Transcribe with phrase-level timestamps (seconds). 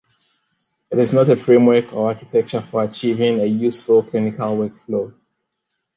[0.89, 5.13] It is not a framework or architecture for achieving a useful clinical workflow.